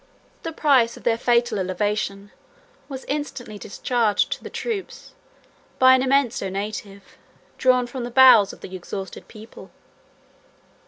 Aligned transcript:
The 0.41 0.51
price 0.51 0.97
of 0.97 1.03
their 1.03 1.15
fatal 1.19 1.59
elevation 1.59 2.31
was 2.89 3.05
instantly 3.05 3.59
discharged 3.59 4.31
to 4.31 4.43
the 4.43 4.49
troops 4.49 5.13
by 5.77 5.93
an 5.93 6.01
immense 6.01 6.39
donative, 6.39 7.03
drawn 7.59 7.85
from 7.85 8.03
the 8.03 8.09
bowels 8.09 8.51
of 8.51 8.61
the 8.61 8.75
exhausted 8.75 9.27
people. 9.27 9.69